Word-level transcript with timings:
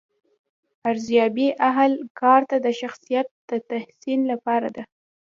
ارزیابي 0.89 1.47
اهل 1.69 1.91
کار 2.21 2.41
ته 2.49 2.57
د 2.65 2.67
شخصیت 2.81 3.27
د 3.49 3.51
تحسین 3.69 4.19
لپاره 4.31 4.67
ده. 4.75 4.83